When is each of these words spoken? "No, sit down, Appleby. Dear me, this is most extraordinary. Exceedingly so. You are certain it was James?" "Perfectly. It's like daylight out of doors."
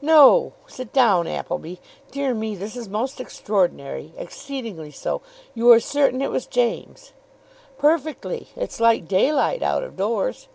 "No, 0.00 0.54
sit 0.66 0.90
down, 0.90 1.26
Appleby. 1.26 1.74
Dear 2.10 2.32
me, 2.32 2.54
this 2.56 2.76
is 2.78 2.88
most 2.88 3.20
extraordinary. 3.20 4.14
Exceedingly 4.16 4.90
so. 4.90 5.20
You 5.52 5.70
are 5.70 5.80
certain 5.80 6.22
it 6.22 6.30
was 6.30 6.46
James?" 6.46 7.12
"Perfectly. 7.76 8.48
It's 8.56 8.80
like 8.80 9.06
daylight 9.06 9.62
out 9.62 9.82
of 9.82 9.94
doors." 9.98 10.48